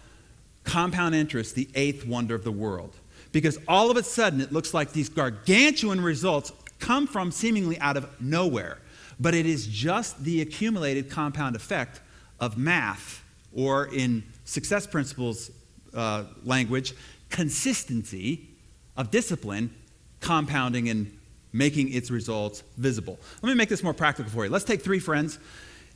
compound 0.64 1.14
interest 1.14 1.54
the 1.54 1.68
eighth 1.74 2.06
wonder 2.06 2.34
of 2.34 2.44
the 2.44 2.50
world. 2.50 2.94
Because 3.30 3.58
all 3.68 3.90
of 3.90 3.98
a 3.98 4.02
sudden 4.02 4.40
it 4.40 4.52
looks 4.52 4.72
like 4.72 4.94
these 4.94 5.10
gargantuan 5.10 6.00
results 6.00 6.50
come 6.78 7.06
from 7.06 7.30
seemingly 7.30 7.78
out 7.78 7.98
of 7.98 8.08
nowhere. 8.18 8.78
But 9.20 9.34
it 9.34 9.44
is 9.44 9.66
just 9.66 10.24
the 10.24 10.40
accumulated 10.40 11.10
compound 11.10 11.56
effect 11.56 12.00
of 12.40 12.56
math, 12.56 13.22
or 13.54 13.88
in 13.88 14.22
success 14.46 14.86
principles 14.86 15.50
uh, 15.92 16.24
language, 16.42 16.94
consistency 17.28 18.48
of 18.96 19.10
discipline 19.10 19.74
compounding 20.20 20.88
and 20.88 21.16
making 21.52 21.92
its 21.92 22.10
results 22.10 22.62
visible. 22.76 23.18
Let 23.42 23.48
me 23.48 23.54
make 23.54 23.68
this 23.68 23.82
more 23.82 23.94
practical 23.94 24.30
for 24.30 24.44
you. 24.44 24.50
Let's 24.50 24.64
take 24.64 24.82
three 24.82 24.98
friends 24.98 25.38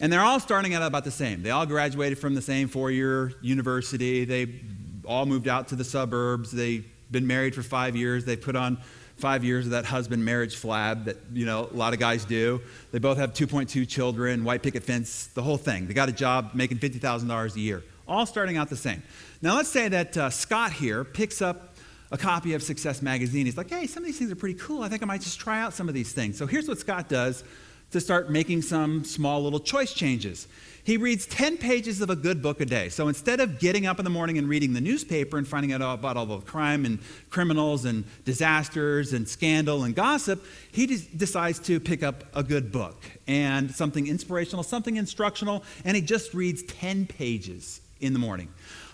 and 0.00 0.10
they're 0.12 0.22
all 0.22 0.40
starting 0.40 0.74
out 0.74 0.82
about 0.82 1.04
the 1.04 1.10
same. 1.10 1.42
They 1.42 1.50
all 1.50 1.66
graduated 1.66 2.18
from 2.18 2.34
the 2.34 2.42
same 2.42 2.68
four 2.68 2.90
year 2.90 3.34
university. 3.42 4.24
They 4.24 4.60
all 5.04 5.26
moved 5.26 5.46
out 5.46 5.68
to 5.68 5.76
the 5.76 5.84
suburbs. 5.84 6.50
They've 6.50 6.84
been 7.10 7.26
married 7.26 7.54
for 7.54 7.62
five 7.62 7.94
years. 7.94 8.24
They 8.24 8.36
put 8.36 8.56
on 8.56 8.78
five 9.16 9.44
years 9.44 9.66
of 9.66 9.72
that 9.72 9.84
husband 9.84 10.24
marriage 10.24 10.56
flab 10.56 11.04
that 11.04 11.18
you 11.32 11.44
know 11.44 11.68
a 11.70 11.76
lot 11.76 11.92
of 11.92 12.00
guys 12.00 12.24
do. 12.24 12.60
They 12.90 12.98
both 12.98 13.18
have 13.18 13.34
2.2 13.34 13.86
children, 13.86 14.44
white 14.44 14.62
picket 14.62 14.82
fence, 14.82 15.26
the 15.28 15.42
whole 15.42 15.58
thing. 15.58 15.86
They 15.86 15.94
got 15.94 16.08
a 16.08 16.12
job 16.12 16.52
making 16.54 16.78
$50,000 16.78 17.54
a 17.54 17.60
year, 17.60 17.82
all 18.08 18.24
starting 18.24 18.56
out 18.56 18.70
the 18.70 18.76
same. 18.76 19.02
Now 19.42 19.56
let's 19.56 19.68
say 19.68 19.88
that 19.88 20.16
uh, 20.16 20.30
Scott 20.30 20.72
here 20.72 21.04
picks 21.04 21.42
up 21.42 21.69
a 22.10 22.18
copy 22.18 22.54
of 22.54 22.62
Success 22.62 23.02
Magazine. 23.02 23.46
He's 23.46 23.56
like, 23.56 23.70
hey, 23.70 23.86
some 23.86 24.02
of 24.02 24.06
these 24.06 24.18
things 24.18 24.30
are 24.30 24.36
pretty 24.36 24.58
cool. 24.58 24.82
I 24.82 24.88
think 24.88 25.02
I 25.02 25.06
might 25.06 25.20
just 25.20 25.38
try 25.38 25.60
out 25.60 25.74
some 25.74 25.88
of 25.88 25.94
these 25.94 26.12
things. 26.12 26.36
So 26.36 26.46
here's 26.46 26.68
what 26.68 26.78
Scott 26.78 27.08
does 27.08 27.44
to 27.92 28.00
start 28.00 28.30
making 28.30 28.62
some 28.62 29.04
small 29.04 29.42
little 29.42 29.58
choice 29.58 29.92
changes. 29.92 30.46
He 30.84 30.96
reads 30.96 31.26
10 31.26 31.58
pages 31.58 32.00
of 32.00 32.08
a 32.08 32.16
good 32.16 32.40
book 32.40 32.60
a 32.60 32.64
day. 32.64 32.88
So 32.88 33.08
instead 33.08 33.40
of 33.40 33.58
getting 33.58 33.86
up 33.86 33.98
in 33.98 34.04
the 34.04 34.10
morning 34.10 34.38
and 34.38 34.48
reading 34.48 34.72
the 34.72 34.80
newspaper 34.80 35.38
and 35.38 35.46
finding 35.46 35.72
out 35.72 35.82
about 35.82 36.16
all 36.16 36.26
the 36.26 36.38
crime 36.38 36.84
and 36.84 37.00
criminals 37.30 37.84
and 37.84 38.04
disasters 38.24 39.12
and 39.12 39.28
scandal 39.28 39.84
and 39.84 39.94
gossip, 39.94 40.44
he 40.72 40.86
decides 40.86 41.58
to 41.60 41.80
pick 41.80 42.02
up 42.02 42.24
a 42.34 42.42
good 42.42 42.72
book 42.72 43.02
and 43.26 43.70
something 43.74 44.06
inspirational, 44.06 44.62
something 44.62 44.96
instructional, 44.96 45.64
and 45.84 45.96
he 45.96 46.02
just 46.02 46.32
reads 46.32 46.62
10 46.62 47.06
pages 47.06 47.80
in 48.00 48.12
the 48.12 48.18
morning. 48.18 48.48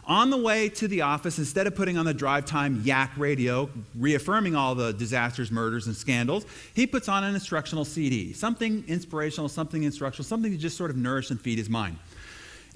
On 0.09 0.31
the 0.31 0.37
way 0.37 0.69
to 0.69 0.87
the 0.87 1.03
office, 1.03 1.39
instead 1.39 1.67
of 1.67 1.75
putting 1.75 1.99
on 1.99 2.05
the 2.05 2.15
drive 2.15 2.45
time 2.45 2.81
yak 2.85 3.11
radio, 3.17 3.69
reaffirming 3.97 4.55
all 4.55 4.77
the 4.77 4.93
disasters, 4.93 5.51
murders, 5.51 5.89
and 5.89 5.97
scandals, 5.97 6.47
he 6.75 6.87
puts 6.87 7.09
on 7.09 7.25
an 7.25 7.35
instructional 7.35 7.85
CD. 7.85 8.33
Something 8.33 8.85
inspirational, 8.87 9.49
something 9.49 9.83
instructional, 9.83 10.25
something 10.25 10.53
to 10.53 10.59
just 10.59 10.77
sort 10.77 10.91
of 10.91 10.97
nourish 10.97 11.31
and 11.31 11.41
feed 11.41 11.59
his 11.59 11.69
mind. 11.69 11.99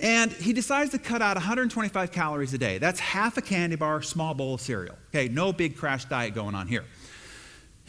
And 0.00 0.32
he 0.32 0.52
decides 0.52 0.90
to 0.90 0.98
cut 0.98 1.22
out 1.22 1.36
125 1.36 2.10
calories 2.10 2.52
a 2.52 2.58
day. 2.58 2.78
That's 2.78 2.98
half 2.98 3.36
a 3.36 3.42
candy 3.42 3.76
bar, 3.76 4.02
small 4.02 4.34
bowl 4.34 4.54
of 4.54 4.60
cereal. 4.60 4.96
Okay, 5.14 5.28
no 5.28 5.52
big 5.52 5.76
crash 5.76 6.06
diet 6.06 6.34
going 6.34 6.56
on 6.56 6.66
here. 6.66 6.84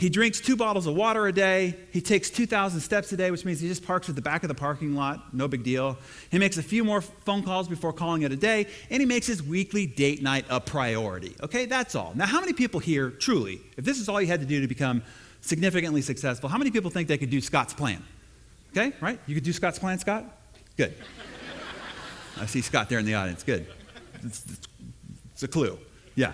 He 0.02 0.10
drinks 0.10 0.42
two 0.42 0.56
bottles 0.56 0.88
of 0.88 0.96
water 0.96 1.28
a 1.28 1.32
day. 1.32 1.76
He 1.92 2.02
takes 2.02 2.32
2,000 2.32 2.82
steps 2.82 3.12
a 3.12 3.18
day, 3.18 3.30
which 3.30 3.46
means 3.46 3.60
he 3.60 3.68
just 3.68 3.86
parks 3.86 4.10
at 4.10 4.16
the 4.16 4.22
back 4.22 4.42
of 4.44 4.48
the 4.48 4.56
parking 4.56 4.96
lot. 4.96 5.32
No 5.32 5.48
big 5.48 5.62
deal. 5.62 5.96
He 6.32 6.40
makes 6.40 6.58
a 6.58 6.64
few 6.64 6.84
more 6.84 7.02
phone 7.02 7.44
calls 7.44 7.68
before 7.68 7.94
calling 7.94 8.24
it 8.24 8.32
a 8.32 8.36
day, 8.36 8.66
and 8.90 9.00
he 9.00 9.06
makes 9.06 9.28
his 9.28 9.44
weekly 9.44 9.86
date 9.86 10.24
night 10.24 10.46
a 10.50 10.60
priority. 10.60 11.36
Okay, 11.44 11.68
that's 11.68 11.94
all. 11.94 12.14
Now, 12.16 12.26
how 12.26 12.40
many 12.40 12.52
people 12.52 12.80
here, 12.80 13.12
truly, 13.12 13.62
if 13.78 13.86
this 13.86 14.00
is 14.00 14.10
all 14.10 14.20
you 14.20 14.26
had 14.26 14.40
to 14.40 14.46
do 14.48 14.60
to 14.60 14.68
become 14.68 15.04
significantly 15.42 16.02
successful, 16.02 16.50
how 16.50 16.58
many 16.58 16.72
people 16.72 16.90
think 16.90 17.08
they 17.08 17.20
could 17.20 17.30
do 17.30 17.40
Scott's 17.40 17.76
plan? 17.76 18.04
Okay, 18.72 18.94
right? 19.02 19.20
You 19.28 19.36
could 19.36 19.44
do 19.44 19.54
Scott's 19.54 19.78
plan, 19.78 20.00
Scott? 20.00 20.26
Good. 20.78 20.96
I 22.40 22.48
see 22.48 22.62
Scott 22.62 22.90
there 22.90 22.98
in 22.98 23.06
the 23.06 23.14
audience. 23.14 23.44
Good. 23.44 23.68
It's, 24.24 24.46
it's, 24.52 24.68
it's 25.34 25.44
a 25.44 25.48
clue. 25.48 25.78
Yeah. 26.16 26.34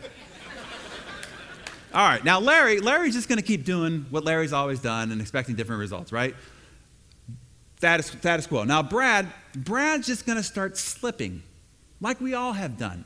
All 1.97 2.07
right, 2.07 2.23
now 2.23 2.39
Larry, 2.39 2.79
Larry's 2.79 3.15
just 3.15 3.27
going 3.27 3.39
to 3.39 3.43
keep 3.43 3.65
doing 3.65 4.05
what 4.11 4.23
Larry's 4.23 4.53
always 4.53 4.79
done 4.79 5.11
and 5.11 5.19
expecting 5.19 5.55
different 5.55 5.79
results, 5.79 6.11
right? 6.11 6.35
Status, 7.77 8.05
status 8.05 8.45
quo. 8.45 8.65
Now 8.65 8.83
Brad, 8.83 9.25
Brad's 9.55 10.05
just 10.05 10.27
going 10.27 10.35
to 10.35 10.43
start 10.43 10.77
slipping, 10.77 11.41
like 11.99 12.21
we 12.21 12.35
all 12.35 12.53
have 12.53 12.77
done, 12.77 13.03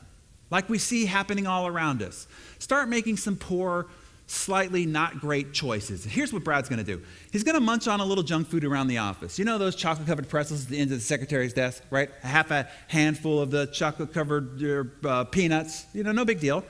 like 0.50 0.68
we 0.68 0.76
see 0.76 1.06
happening 1.06 1.46
all 1.46 1.66
around 1.66 2.02
us. 2.02 2.28
Start 2.58 2.90
making 2.90 3.16
some 3.16 3.34
poor, 3.34 3.86
slightly 4.26 4.84
not 4.84 5.20
great 5.20 5.54
choices. 5.54 6.04
Here's 6.04 6.30
what 6.30 6.44
Brad's 6.44 6.68
going 6.68 6.84
to 6.84 6.84
do. 6.84 7.02
He's 7.30 7.44
going 7.44 7.54
to 7.54 7.62
munch 7.62 7.88
on 7.88 8.00
a 8.00 8.04
little 8.04 8.24
junk 8.24 8.48
food 8.48 8.62
around 8.62 8.88
the 8.88 8.98
office. 8.98 9.38
You 9.38 9.46
know 9.46 9.56
those 9.56 9.74
chocolate-covered 9.74 10.28
pretzels 10.28 10.64
at 10.64 10.68
the 10.68 10.78
end 10.78 10.92
of 10.92 10.98
the 10.98 11.02
secretary's 11.02 11.54
desk, 11.54 11.82
right? 11.88 12.10
A 12.24 12.26
half 12.26 12.50
a 12.50 12.68
handful 12.88 13.40
of 13.40 13.50
the 13.50 13.68
chocolate-covered 13.68 15.06
uh, 15.06 15.24
peanuts. 15.24 15.86
You 15.94 16.02
know, 16.02 16.12
no 16.12 16.26
big 16.26 16.40
deal. 16.40 16.62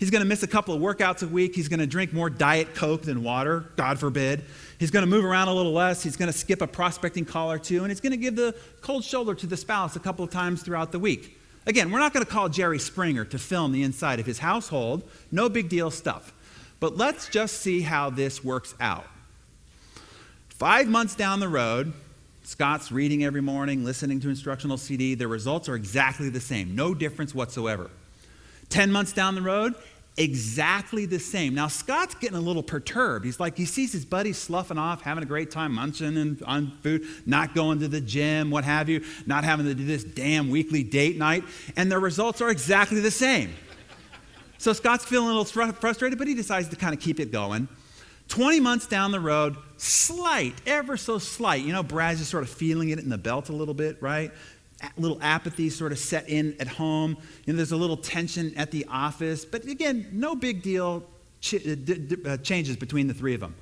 He's 0.00 0.08
going 0.08 0.22
to 0.22 0.26
miss 0.26 0.42
a 0.42 0.46
couple 0.46 0.74
of 0.74 0.80
workouts 0.80 1.22
a 1.22 1.28
week. 1.28 1.54
He's 1.54 1.68
going 1.68 1.78
to 1.78 1.86
drink 1.86 2.14
more 2.14 2.30
Diet 2.30 2.74
Coke 2.74 3.02
than 3.02 3.22
water, 3.22 3.66
God 3.76 4.00
forbid. 4.00 4.42
He's 4.78 4.90
going 4.90 5.02
to 5.02 5.06
move 5.06 5.26
around 5.26 5.48
a 5.48 5.54
little 5.54 5.74
less. 5.74 6.02
He's 6.02 6.16
going 6.16 6.32
to 6.32 6.36
skip 6.36 6.62
a 6.62 6.66
prospecting 6.66 7.26
call 7.26 7.52
or 7.52 7.58
two. 7.58 7.82
And 7.82 7.90
he's 7.90 8.00
going 8.00 8.12
to 8.12 8.16
give 8.16 8.34
the 8.34 8.56
cold 8.80 9.04
shoulder 9.04 9.34
to 9.34 9.46
the 9.46 9.58
spouse 9.58 9.96
a 9.96 10.00
couple 10.00 10.24
of 10.24 10.30
times 10.30 10.62
throughout 10.62 10.90
the 10.90 10.98
week. 10.98 11.38
Again, 11.66 11.90
we're 11.90 11.98
not 11.98 12.14
going 12.14 12.24
to 12.24 12.32
call 12.32 12.48
Jerry 12.48 12.78
Springer 12.78 13.26
to 13.26 13.38
film 13.38 13.72
the 13.72 13.82
inside 13.82 14.20
of 14.20 14.24
his 14.24 14.38
household. 14.38 15.06
No 15.30 15.50
big 15.50 15.68
deal 15.68 15.90
stuff. 15.90 16.32
But 16.80 16.96
let's 16.96 17.28
just 17.28 17.58
see 17.58 17.82
how 17.82 18.08
this 18.08 18.42
works 18.42 18.74
out. 18.80 19.04
Five 20.48 20.88
months 20.88 21.14
down 21.14 21.40
the 21.40 21.48
road, 21.48 21.92
Scott's 22.42 22.90
reading 22.90 23.22
every 23.22 23.42
morning, 23.42 23.84
listening 23.84 24.18
to 24.20 24.30
instructional 24.30 24.78
CD. 24.78 25.14
The 25.14 25.28
results 25.28 25.68
are 25.68 25.74
exactly 25.74 26.30
the 26.30 26.40
same, 26.40 26.74
no 26.74 26.94
difference 26.94 27.34
whatsoever. 27.34 27.90
10 28.70 28.90
months 28.90 29.12
down 29.12 29.34
the 29.34 29.42
road, 29.42 29.74
exactly 30.16 31.06
the 31.06 31.18
same. 31.18 31.54
Now, 31.54 31.68
Scott's 31.68 32.14
getting 32.14 32.36
a 32.36 32.40
little 32.40 32.62
perturbed. 32.62 33.24
He's 33.24 33.40
like, 33.40 33.56
he 33.56 33.64
sees 33.64 33.92
his 33.92 34.04
buddies 34.04 34.38
sloughing 34.38 34.78
off, 34.78 35.02
having 35.02 35.22
a 35.22 35.26
great 35.26 35.50
time, 35.50 35.74
munching 35.74 36.16
and, 36.16 36.42
on 36.42 36.72
food, 36.82 37.06
not 37.26 37.54
going 37.54 37.80
to 37.80 37.88
the 37.88 38.00
gym, 38.00 38.50
what 38.50 38.64
have 38.64 38.88
you, 38.88 39.04
not 39.26 39.44
having 39.44 39.66
to 39.66 39.74
do 39.74 39.84
this 39.84 40.04
damn 40.04 40.50
weekly 40.50 40.82
date 40.82 41.16
night, 41.16 41.44
and 41.76 41.90
their 41.90 42.00
results 42.00 42.40
are 42.40 42.50
exactly 42.50 43.00
the 43.00 43.10
same. 43.10 43.54
So 44.58 44.72
Scott's 44.72 45.04
feeling 45.04 45.30
a 45.30 45.38
little 45.38 45.72
frustrated, 45.72 46.18
but 46.18 46.28
he 46.28 46.34
decides 46.34 46.68
to 46.68 46.76
kind 46.76 46.92
of 46.92 47.00
keep 47.00 47.18
it 47.18 47.32
going. 47.32 47.68
20 48.28 48.60
months 48.60 48.86
down 48.86 49.10
the 49.10 49.20
road, 49.20 49.56
slight, 49.78 50.54
ever 50.66 50.96
so 50.96 51.18
slight. 51.18 51.64
You 51.64 51.72
know, 51.72 51.82
Brad's 51.82 52.20
just 52.20 52.30
sort 52.30 52.42
of 52.42 52.50
feeling 52.50 52.90
it 52.90 52.98
in 52.98 53.08
the 53.08 53.18
belt 53.18 53.48
a 53.48 53.52
little 53.52 53.74
bit, 53.74 54.00
right? 54.02 54.30
Little 54.96 55.18
apathy 55.22 55.70
sort 55.70 55.92
of 55.92 55.98
set 55.98 56.28
in 56.28 56.56
at 56.60 56.68
home. 56.68 57.16
You 57.44 57.52
know, 57.52 57.56
there's 57.56 57.72
a 57.72 57.76
little 57.76 57.96
tension 57.96 58.54
at 58.56 58.70
the 58.70 58.86
office. 58.88 59.44
But 59.44 59.64
again, 59.66 60.08
no 60.12 60.34
big 60.34 60.62
deal 60.62 61.04
ch- 61.40 61.54
uh, 61.54 61.74
d- 61.74 61.94
d- 61.98 62.16
uh, 62.26 62.36
changes 62.38 62.76
between 62.76 63.06
the 63.06 63.14
three 63.14 63.34
of 63.34 63.40
them. 63.40 63.54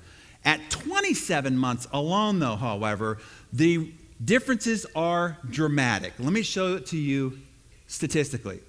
At 0.45 0.71
27 0.71 1.57
months 1.57 1.87
alone, 1.93 2.39
though, 2.39 2.57
however, 2.57 3.19
the 3.53 3.93
differences 4.25 4.87
are 4.95 5.39
dramatic. 5.51 6.15
Let 6.19 6.33
me 6.33 6.43
show 6.43 6.77
it 6.77 6.87
to 6.87 6.97
you 6.97 7.39
statistically. 7.87 8.61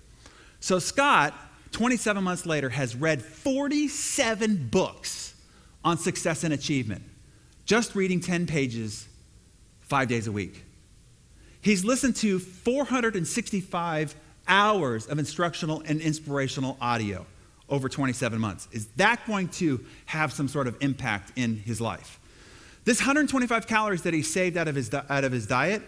So, 0.59 0.79
Scott, 0.79 1.33
27 1.71 2.23
months 2.23 2.45
later, 2.45 2.69
has 2.69 2.95
read 2.95 3.21
47 3.21 4.69
books 4.69 5.35
on 5.83 5.97
success 5.97 6.43
and 6.43 6.53
achievement, 6.53 7.03
just 7.65 7.95
reading 7.95 8.19
10 8.19 8.47
pages 8.47 9.07
five 9.81 10.07
days 10.07 10.27
a 10.27 10.31
week. 10.31 10.65
He's 11.61 11.83
listened 11.83 12.15
to 12.17 12.39
465 12.39 14.15
hours 14.47 15.07
of 15.07 15.19
instructional 15.19 15.81
and 15.85 16.01
inspirational 16.01 16.77
audio 16.81 17.25
over 17.67 17.89
27 17.89 18.39
months. 18.39 18.67
Is 18.71 18.87
that 18.95 19.25
going 19.27 19.49
to 19.49 19.83
have 20.05 20.33
some 20.33 20.47
sort 20.47 20.67
of 20.67 20.75
impact 20.81 21.33
in 21.35 21.57
his 21.57 21.79
life? 21.79 22.19
This 22.85 22.99
125 22.99 23.67
calories 23.67 24.01
that 24.03 24.13
he 24.13 24.21
saved 24.21 24.57
out 24.57 24.67
of 24.67 24.75
his, 24.75 24.91
out 24.93 25.23
of 25.23 25.31
his 25.31 25.45
diet, 25.45 25.83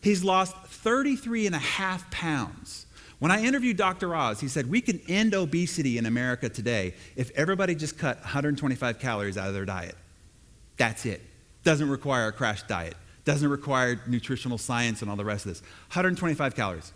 he's 0.00 0.22
lost 0.22 0.56
33 0.66 1.46
and 1.46 1.54
a 1.54 1.58
half 1.58 2.08
pounds. 2.10 2.86
When 3.18 3.30
I 3.30 3.42
interviewed 3.42 3.76
Dr. 3.76 4.14
Oz, 4.14 4.40
he 4.40 4.48
said 4.48 4.70
we 4.70 4.80
can 4.80 5.00
end 5.08 5.34
obesity 5.34 5.98
in 5.98 6.06
America 6.06 6.48
today 6.48 6.94
if 7.16 7.30
everybody 7.32 7.74
just 7.74 7.98
cut 7.98 8.18
125 8.18 8.98
calories 8.98 9.38
out 9.38 9.48
of 9.48 9.54
their 9.54 9.64
diet. 9.64 9.96
That's 10.76 11.06
it. 11.06 11.22
Doesn't 11.62 11.88
require 11.88 12.28
a 12.28 12.32
crash 12.32 12.62
diet. 12.64 12.94
Doesn't 13.24 13.48
require 13.48 14.00
nutritional 14.06 14.58
science 14.58 15.00
and 15.00 15.10
all 15.10 15.16
the 15.16 15.24
rest 15.24 15.46
of 15.46 15.52
this. 15.52 15.62
125 15.88 16.54
calories. 16.54 16.92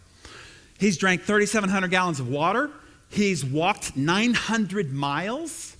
He's 0.78 0.96
drank 0.96 1.22
3,700 1.22 1.90
gallons 1.90 2.20
of 2.20 2.28
water. 2.28 2.70
He's 3.08 3.44
walked 3.44 3.96
900 3.96 4.92
miles, 4.92 5.76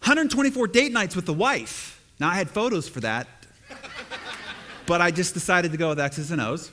124 0.00 0.68
date 0.68 0.92
nights 0.92 1.16
with 1.16 1.26
the 1.26 1.34
wife. 1.34 2.02
Now, 2.20 2.28
I 2.30 2.34
had 2.34 2.48
photos 2.48 2.88
for 2.88 3.00
that, 3.00 3.26
but 4.86 5.00
I 5.00 5.10
just 5.10 5.34
decided 5.34 5.72
to 5.72 5.78
go 5.78 5.90
with 5.90 6.00
X's 6.00 6.30
and 6.30 6.40
O's. 6.40 6.70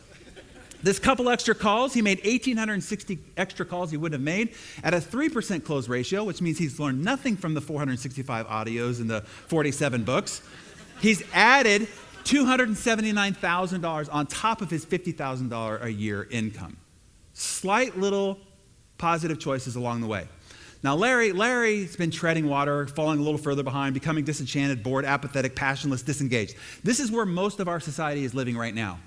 This 0.84 1.00
couple 1.00 1.30
extra 1.30 1.56
calls, 1.56 1.96
he 1.96 2.04
made 2.04 2.20
1,860 2.24 3.18
extra 3.38 3.66
calls 3.66 3.90
he 3.90 3.98
wouldn't 3.98 4.22
have 4.22 4.24
made 4.24 4.54
at 4.84 4.94
a 4.94 4.98
3% 4.98 5.64
close 5.64 5.90
ratio, 5.90 6.24
which 6.24 6.42
means 6.44 6.60
he's 6.60 6.80
learned 6.80 7.04
nothing 7.04 7.36
from 7.36 7.56
the 7.56 7.62
465 7.62 8.48
audios 8.48 9.00
and 9.00 9.10
the 9.10 9.22
47 9.22 10.04
books. 10.04 10.44
He's 11.02 11.24
added 11.34 11.88
$279,000 12.26 14.10
on 14.12 14.28
top 14.28 14.62
of 14.62 14.70
his 14.70 14.86
$50,000 14.86 15.84
a 15.84 15.92
year 15.92 16.28
income. 16.30 16.78
Slight 17.34 17.98
little 17.98 18.40
positive 18.98 19.40
choices 19.40 19.76
along 19.76 20.02
the 20.02 20.08
way. 20.08 20.28
Now, 20.84 20.96
Larry, 20.96 21.32
Larry's 21.32 21.96
been 21.96 22.12
treading 22.12 22.48
water, 22.48 22.86
falling 22.88 23.20
a 23.20 23.24
little 23.24 23.40
further 23.40 23.64
behind, 23.64 23.94
becoming 23.94 24.24
disenchanted, 24.24 24.84
bored, 24.84 25.04
apathetic, 25.04 25.56
passionless, 25.56 26.04
disengaged. 26.04 26.56
This 26.84 27.00
is 27.00 27.12
where 27.12 27.26
most 27.26 27.60
of 27.60 27.68
our 27.68 27.80
society 27.80 28.24
is 28.24 28.36
living 28.36 28.56
right 28.56 28.76
now. 28.76 29.00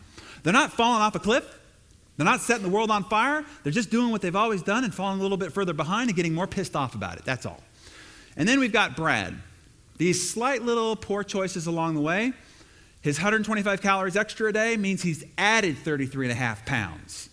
They're 0.43 0.53
not 0.53 0.73
falling 0.73 1.03
off 1.03 1.15
a 1.15 1.21
cliff. 1.21 1.45
They're 2.17 2.25
not 2.25 2.41
setting 2.41 2.65
the 2.65 2.69
world 2.69 2.91
on 2.91 3.05
fire. 3.05 3.45
They're 3.63 3.73
just 3.73 3.91
doing 3.91 4.11
what 4.11 4.23
they've 4.23 4.35
always 4.35 4.63
done 4.63 4.83
and 4.83 4.93
falling 4.93 5.21
a 5.21 5.23
little 5.23 5.37
bit 5.37 5.53
further 5.53 5.73
behind 5.73 6.09
and 6.09 6.17
getting 6.17 6.35
more 6.35 6.49
pissed 6.49 6.75
off 6.75 6.97
about 6.97 7.17
it. 7.17 7.25
That's 7.25 7.47
all. 7.47 7.63
And 8.37 8.49
then 8.49 8.59
we've 8.59 8.73
got 8.73 8.97
Brad. 8.97 9.37
These 9.99 10.31
slight 10.31 10.63
little 10.63 10.97
poor 10.97 11.23
choices 11.23 11.69
along 11.69 11.95
the 11.95 12.01
way. 12.01 12.33
His 13.01 13.19
125 13.19 13.81
calories 13.81 14.17
extra 14.17 14.49
a 14.49 14.53
day 14.53 14.77
means 14.77 15.03
he's 15.03 15.25
added 15.37 15.79
33 15.79 16.27
and 16.27 16.33
a 16.33 16.35
half 16.35 16.67
pounds. 16.67 17.31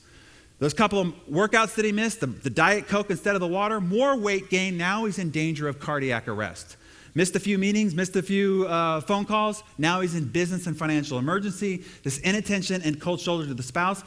Those 0.59 0.73
couple 0.73 1.01
of 1.01 1.07
workouts 1.29 1.75
that 1.75 1.85
he 1.85 1.91
missed, 1.91 2.21
the, 2.21 2.27
the, 2.27 2.49
Diet 2.49 2.87
Coke 2.87 3.09
instead 3.09 3.35
of 3.35 3.41
the 3.41 3.47
water, 3.47 3.81
more 3.81 4.15
weight 4.15 4.49
gain. 4.49 4.77
Now 4.77 5.05
he's 5.05 5.19
in 5.19 5.29
danger 5.31 5.67
of 5.67 5.79
cardiac 5.79 6.27
arrest. 6.27 6.77
Missed 7.13 7.35
a 7.35 7.39
few 7.39 7.57
meetings, 7.57 7.93
missed 7.95 8.15
a 8.15 8.21
few 8.21 8.65
uh, 8.67 9.01
phone 9.01 9.25
calls. 9.25 9.63
Now 9.77 10.01
he's 10.01 10.15
in 10.15 10.25
business 10.25 10.67
and 10.67 10.77
financial 10.77 11.17
emergency. 11.17 11.83
This 12.03 12.19
inattention 12.19 12.81
and 12.83 13.01
cold 13.01 13.19
shoulder 13.19 13.45
to 13.47 13.53
the 13.53 13.63
spouse. 13.63 14.03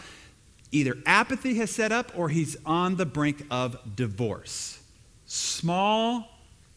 Either 0.72 0.96
apathy 1.06 1.54
has 1.54 1.70
set 1.70 1.92
up 1.92 2.12
or 2.16 2.28
he's 2.28 2.56
on 2.64 2.96
the 2.96 3.06
brink 3.06 3.44
of 3.50 3.78
divorce. 3.96 4.82
Small, 5.26 6.30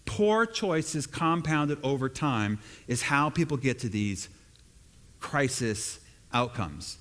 poor 0.05 0.45
choices 0.45 1.07
compounded 1.07 1.77
over 1.83 2.09
time 2.09 2.59
is 2.87 3.01
how 3.01 3.29
people 3.29 3.57
get 3.57 3.79
to 3.79 3.89
these 3.89 4.29
crisis 5.21 5.99
outcomes. 6.33 6.97